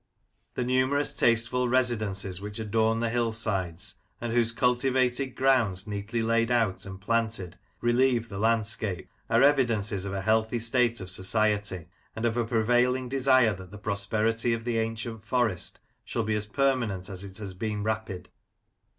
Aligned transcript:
The 0.55 0.63
numerous 0.63 1.13
tasteful 1.13 1.69
residences 1.69 2.41
which 2.41 2.57
adorn 2.57 3.01
the 3.01 3.11
hill 3.11 3.31
sides, 3.33 3.97
and 4.19 4.33
whose 4.33 4.51
cultivated 4.51 5.35
grounds, 5.35 5.85
neatly 5.85 6.23
laid 6.23 6.49
out 6.49 6.87
and 6.87 6.99
planted, 6.99 7.59
relieve 7.81 8.27
the 8.27 8.39
landscape, 8.39 9.11
are 9.29 9.43
evidences 9.43 10.07
of 10.07 10.13
a 10.15 10.21
healthy 10.23 10.57
state 10.57 11.01
of 11.01 11.11
society, 11.11 11.87
and 12.15 12.25
of 12.25 12.35
a 12.35 12.45
pre 12.45 12.63
vailing 12.63 13.09
desire 13.09 13.53
that 13.53 13.69
the 13.69 13.77
prosperity 13.77 14.53
of 14.53 14.63
the 14.63 14.79
ancient 14.79 15.23
Forest 15.23 15.79
shall 16.03 16.23
be 16.23 16.33
as 16.33 16.47
permanent 16.47 17.07
as 17.07 17.23
it 17.23 17.37
has 17.37 17.53
been 17.53 17.83
rapid. 17.83 18.29